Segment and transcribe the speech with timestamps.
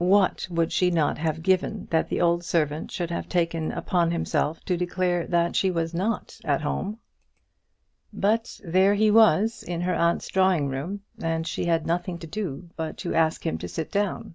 [0.00, 4.64] What would she not have given that the old servant should have taken upon himself
[4.64, 6.98] to declare that she was not at home.
[8.10, 12.70] But there he was in her aunt's drawing room, and she had nothing to do
[12.76, 14.34] but to ask him to sit down.